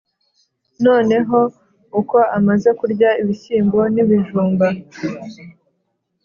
[0.85, 1.39] noneho
[1.99, 4.67] uko amaze kurya ibishyimbo n'ibijumba